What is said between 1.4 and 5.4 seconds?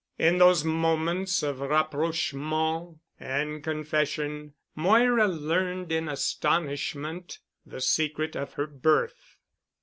of rapprochement and confession, Moira